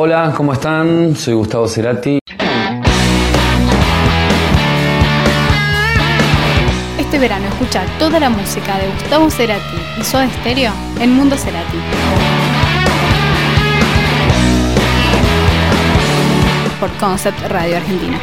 [0.00, 1.16] Hola, ¿cómo están?
[1.16, 2.20] Soy Gustavo Cerati.
[6.96, 11.78] Este verano escucha toda la música de Gustavo Cerati y Soda Stereo en Mundo Cerati.
[16.78, 18.20] Por Concept Radio Argentina.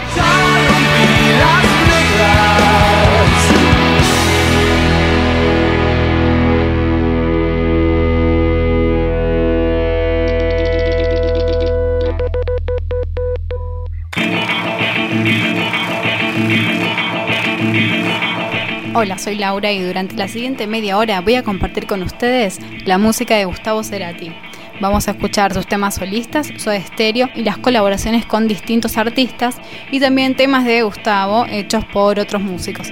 [18.98, 22.98] Hola, soy Laura y durante la siguiente media hora voy a compartir con ustedes la
[22.98, 24.32] música de Gustavo Cerati.
[24.80, 29.58] Vamos a escuchar sus temas solistas, su estéreo y las colaboraciones con distintos artistas
[29.92, 32.88] y también temas de Gustavo hechos por otros músicos.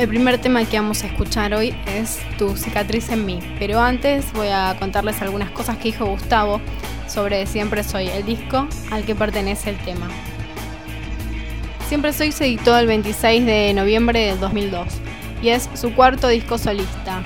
[0.00, 4.32] El primer tema que vamos a escuchar hoy es Tu cicatriz en mí, pero antes
[4.32, 6.58] voy a contarles algunas cosas que dijo Gustavo
[7.06, 10.08] sobre Siempre Soy, el disco al que pertenece el tema.
[11.86, 14.86] Siempre Soy se editó el 26 de noviembre del 2002
[15.42, 17.20] y es su cuarto disco solista,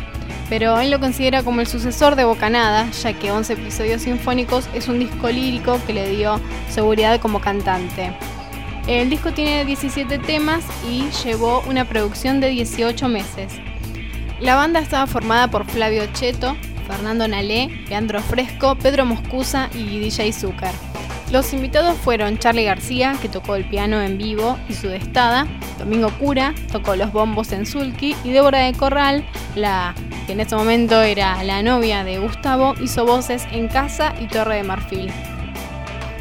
[0.48, 4.88] pero él lo considera como el sucesor de Bocanada, ya que 11 episodios sinfónicos es
[4.88, 6.40] un disco lírico que le dio
[6.70, 8.10] seguridad como cantante.
[8.86, 13.54] El disco tiene 17 temas y llevó una producción de 18 meses.
[14.40, 16.54] La banda estaba formada por Flavio Cheto,
[16.86, 20.72] Fernando Nalé, Leandro Fresco, Pedro Moscusa y DJ Zucker.
[21.32, 25.46] Los invitados fueron Charlie García, que tocó el piano en vivo y su destada,
[25.78, 29.24] Domingo Cura, tocó los bombos en Sulky, y Débora de Corral,
[29.56, 29.94] la
[30.26, 34.56] que en ese momento era la novia de Gustavo, hizo voces en Casa y Torre
[34.56, 35.10] de Marfil.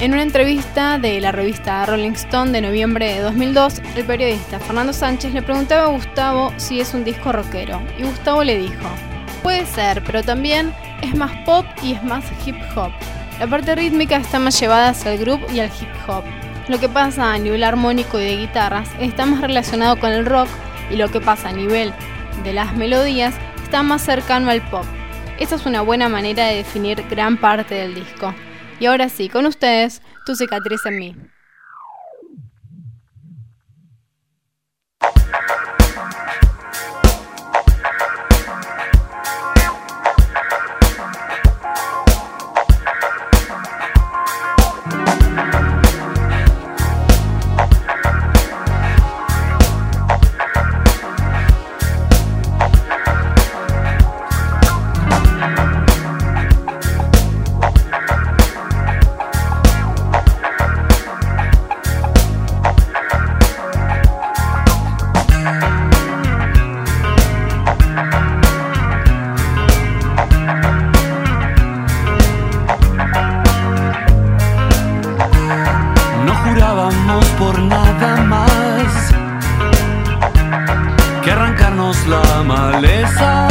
[0.03, 4.91] En una entrevista de la revista Rolling Stone de noviembre de 2002, el periodista Fernando
[4.91, 8.89] Sánchez le preguntaba a Gustavo si es un disco rockero, y Gustavo le dijo,
[9.41, 12.91] puede ser, pero también es más pop y es más hip hop.
[13.39, 16.25] La parte rítmica está más llevada hacia el groove y al hip hop.
[16.67, 20.49] Lo que pasa a nivel armónico y de guitarras está más relacionado con el rock
[20.91, 21.93] y lo que pasa a nivel
[22.43, 24.83] de las melodías está más cercano al pop.
[25.39, 28.33] Esta es una buena manera de definir gran parte del disco.
[28.83, 30.01] Y ahora sí, con ustedes,
[82.07, 83.42] la maleza.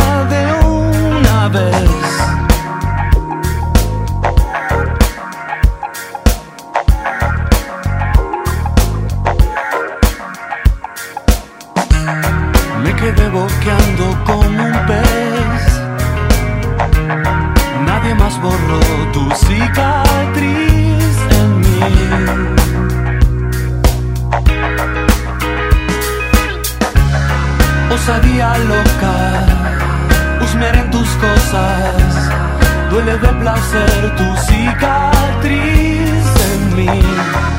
[34.17, 37.52] Tu cicatriz en mí.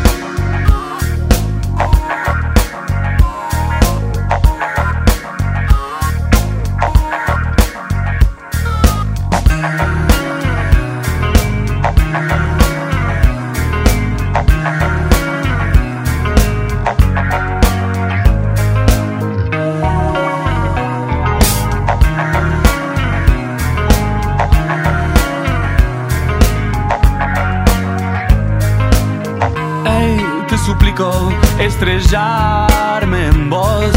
[31.83, 33.91] Estrellarme en vos,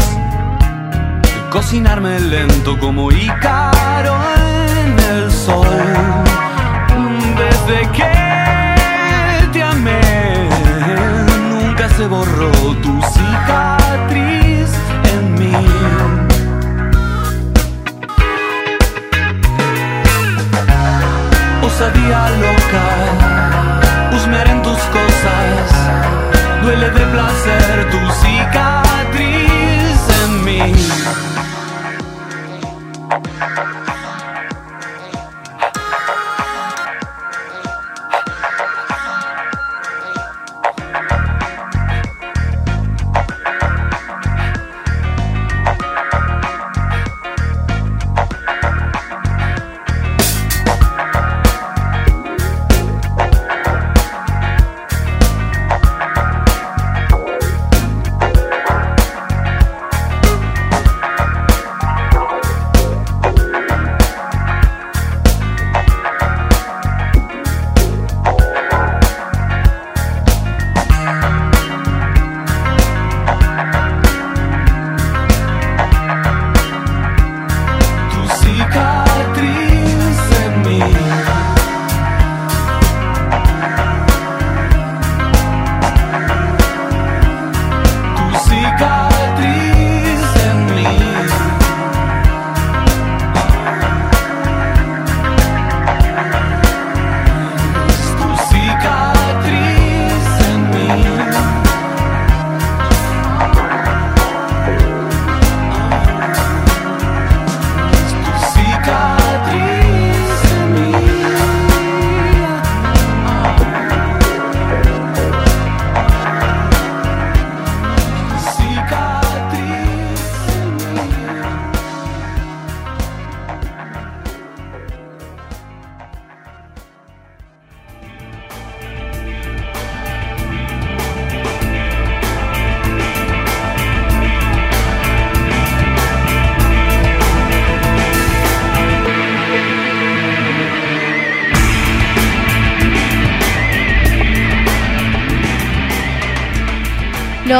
[1.49, 5.67] cocinarme lento como Ícaro en el sol.
[7.37, 8.16] Desde que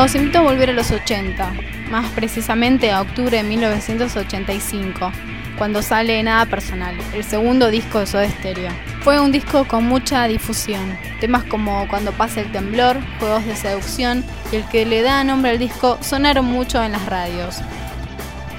[0.07, 1.51] Los invito a volver a los 80,
[1.92, 5.12] más precisamente a octubre de 1985,
[5.57, 8.71] cuando sale Nada Personal, el segundo disco de Soda Stereo.
[9.01, 14.24] Fue un disco con mucha difusión, temas como Cuando pasa el temblor, Juegos de seducción
[14.50, 17.57] y el que le da nombre al disco sonaron mucho en las radios.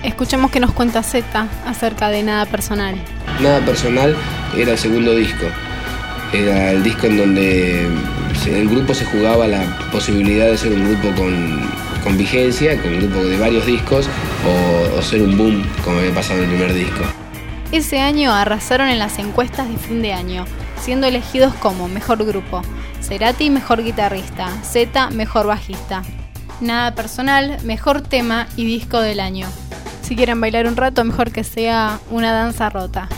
[0.02, 2.94] Escuchemos que nos cuenta Z acerca de Nada Personal.
[3.40, 4.14] Nada Personal
[4.54, 5.46] era el segundo disco.
[6.30, 7.88] Era el disco en donde
[8.46, 11.22] el grupo se jugaba la posibilidad de ser un grupo
[12.04, 14.08] con, vigencia, con un grupo de varios discos,
[14.96, 17.04] o, ser un boom, como había pasado en el primer disco.
[17.72, 20.46] Ese año arrasaron en las encuestas de fin de año,
[20.80, 22.62] siendo elegidos como mejor grupo,
[23.02, 26.02] Cerati mejor guitarrista, Z mejor bajista.
[26.60, 29.46] Nada personal, mejor tema y disco del año.
[30.02, 33.08] Si quieren bailar un rato, mejor que sea una danza rota.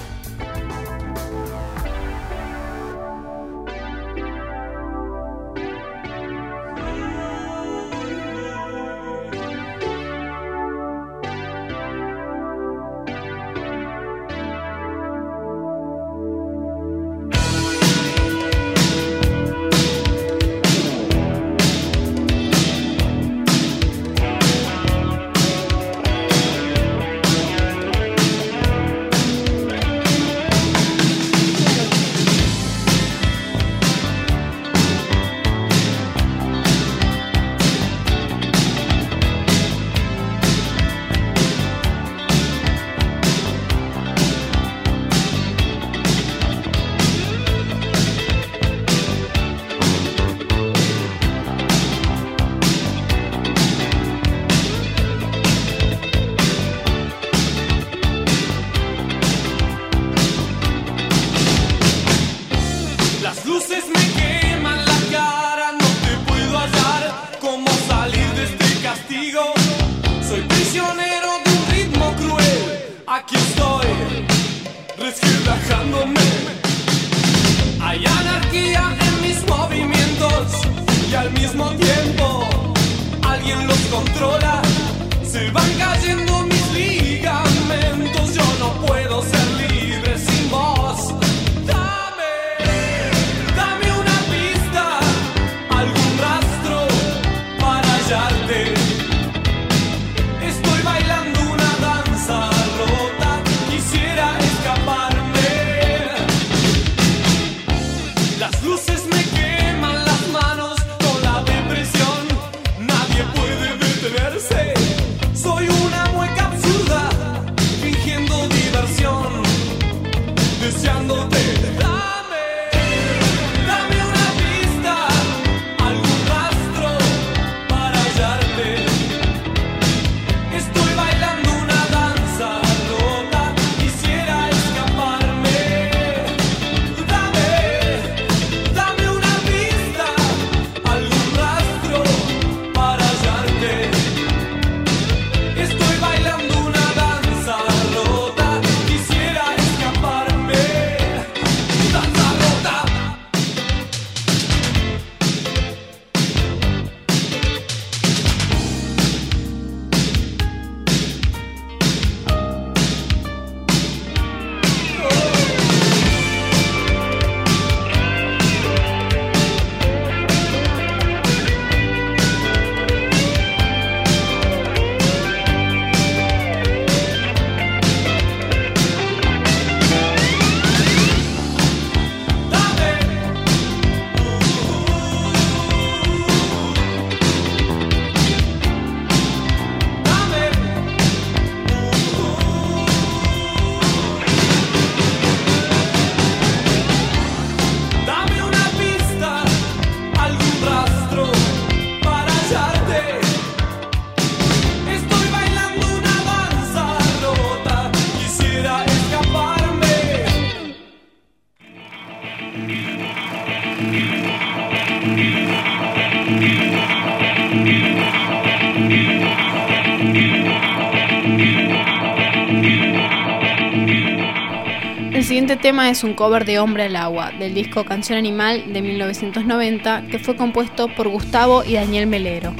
[225.61, 230.19] Tema es un cover de Hombre al Agua, del disco Canción Animal de 1990, que
[230.19, 232.55] fue compuesto por Gustavo y Daniel Melero.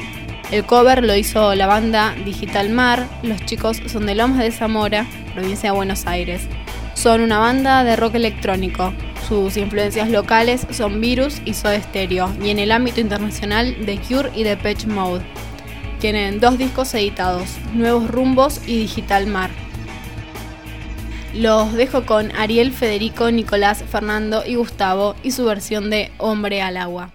[0.51, 5.07] El cover lo hizo la banda Digital Mar, los chicos son de Lomas de Zamora,
[5.35, 6.43] provincia de Buenos Aires.
[6.95, 8.93] Son una banda de rock electrónico.
[9.27, 14.31] Sus influencias locales son Virus y Soda Stereo, y en el ámbito internacional The Cure
[14.35, 15.23] y Depeche Mode.
[16.01, 19.51] Tienen dos discos editados, Nuevos Rumbos y Digital Mar.
[21.35, 26.77] Los dejo con Ariel, Federico, Nicolás, Fernando y Gustavo y su versión de Hombre al
[26.77, 27.13] Agua.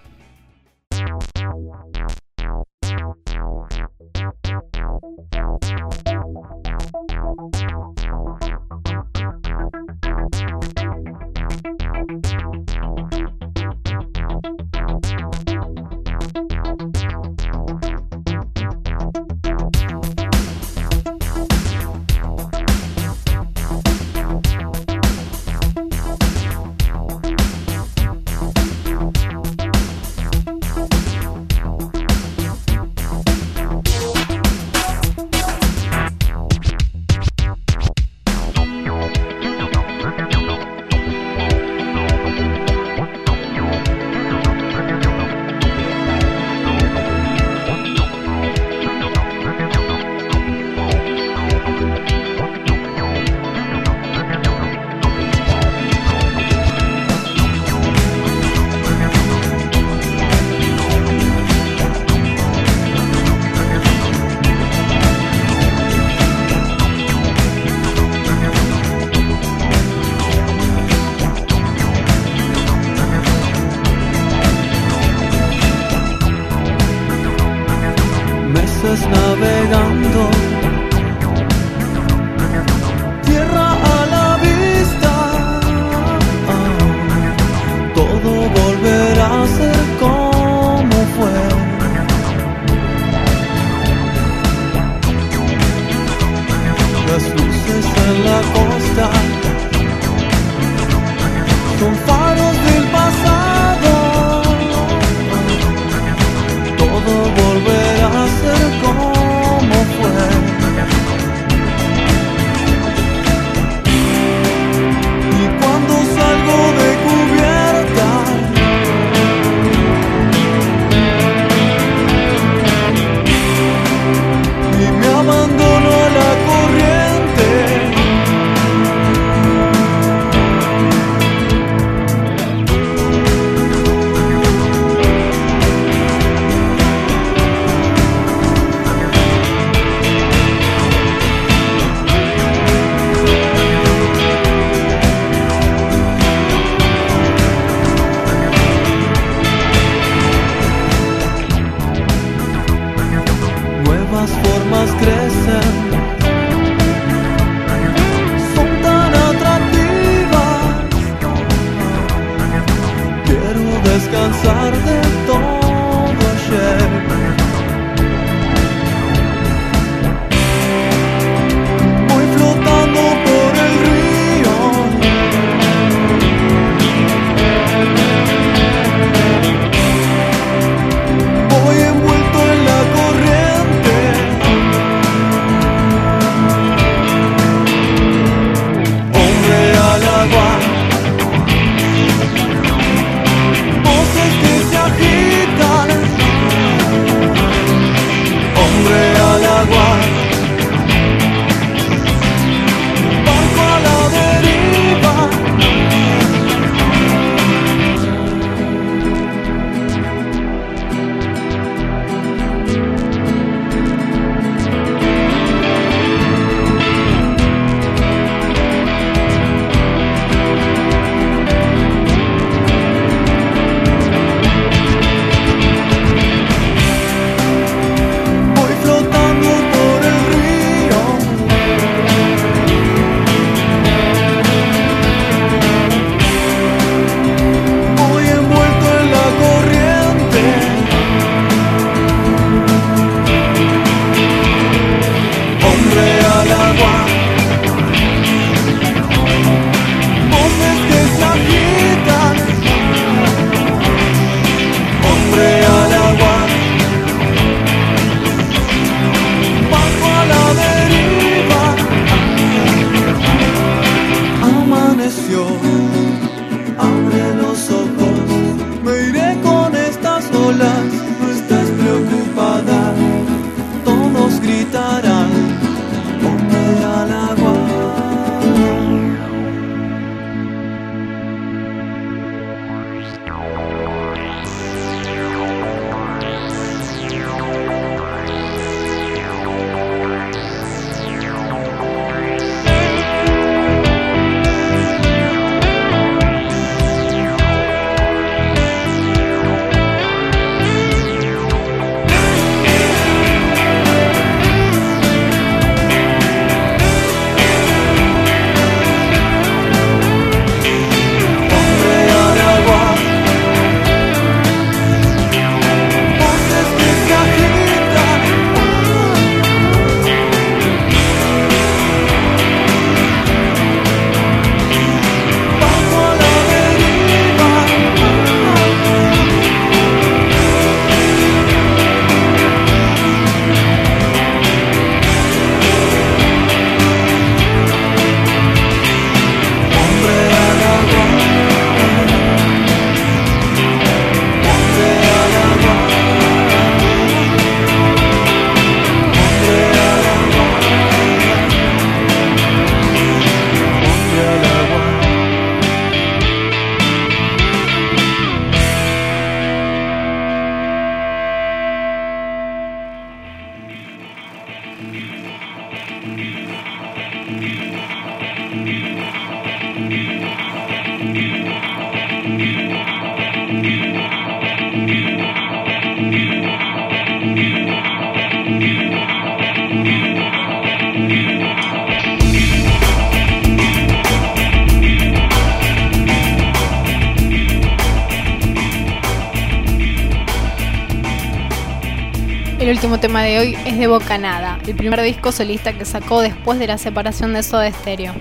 [392.66, 396.58] El último tema de hoy es de Bocanada, el primer disco solista que sacó después
[396.58, 398.12] de la separación de Soda Stereo.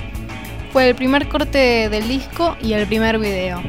[0.72, 3.60] Fue el primer corte del disco y el primer video.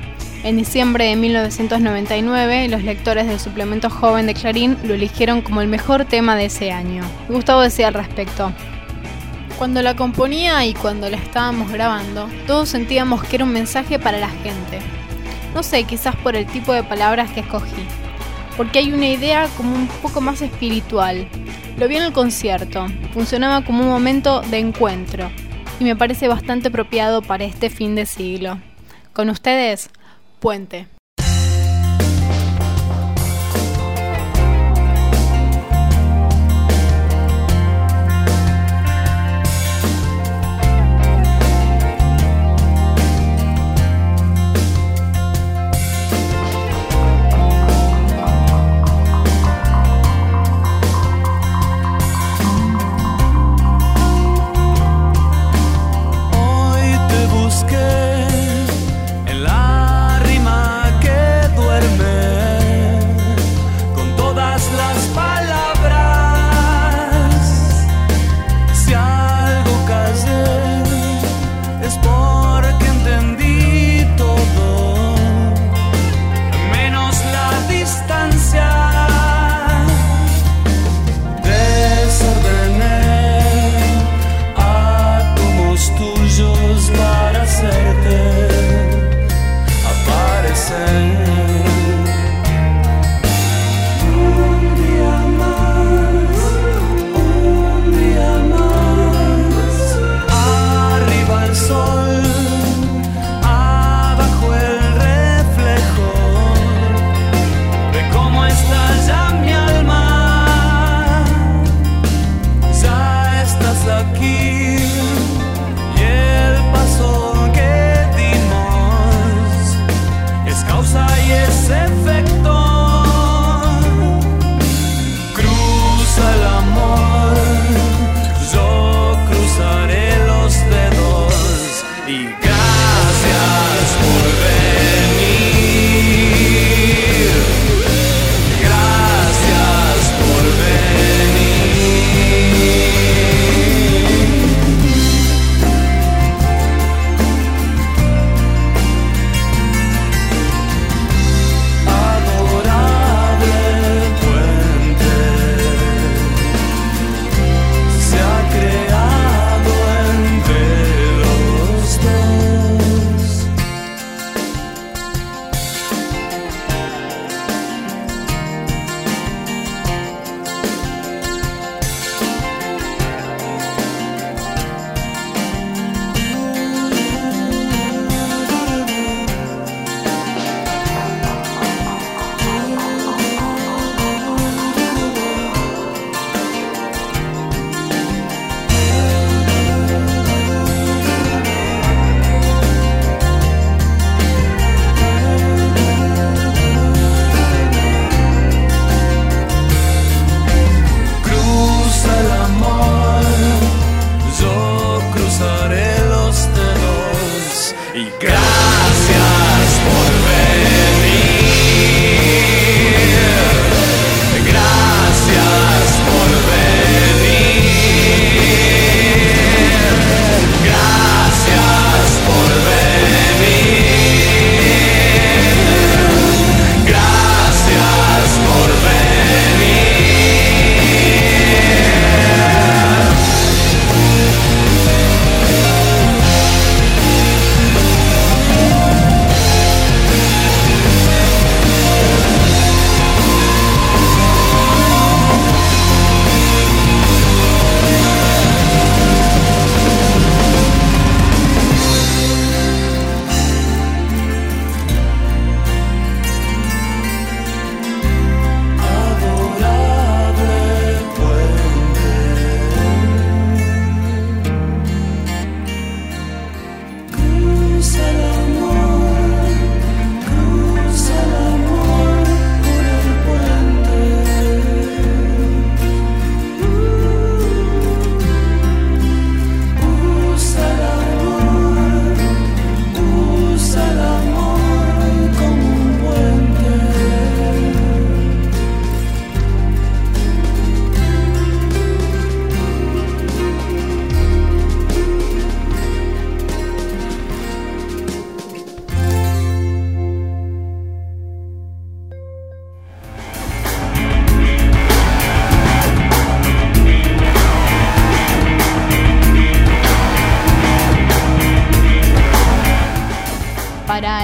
[0.44, 5.68] En diciembre de 1999, los lectores del suplemento joven de Clarín lo eligieron como el
[5.68, 7.04] mejor tema de ese año.
[7.26, 8.52] Gustavo decía al respecto.
[9.56, 14.18] Cuando la componía y cuando la estábamos grabando, todos sentíamos que era un mensaje para
[14.18, 14.80] la gente.
[15.54, 17.86] No sé, quizás por el tipo de palabras que escogí
[18.56, 21.28] porque hay una idea como un poco más espiritual.
[21.78, 25.30] Lo vi en el concierto, funcionaba como un momento de encuentro
[25.78, 28.58] y me parece bastante apropiado para este fin de siglo.
[29.12, 29.90] Con ustedes,
[30.40, 30.95] Puente.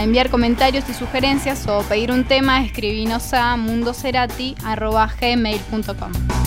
[0.02, 6.41] Enviar comentarios y sugerencias o pedir un tema, escribinos a mundocerati.gmail.com.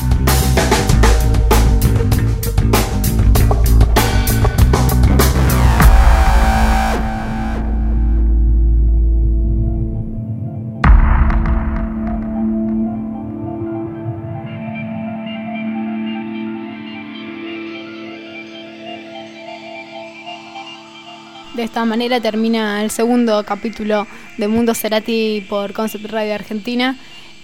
[21.56, 26.98] De esta manera termina el segundo capítulo de Mundo Cerati por Concept Radio Argentina.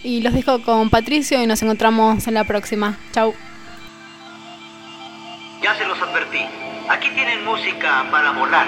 [0.03, 2.97] Y los dejo con Patricio y nos encontramos en la próxima.
[3.13, 3.33] Chau.
[5.63, 6.45] Ya se los advertí.
[6.89, 8.67] Aquí tienen música para volar.